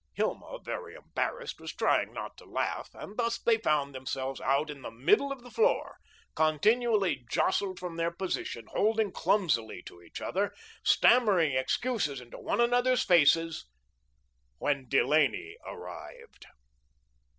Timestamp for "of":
5.31-5.43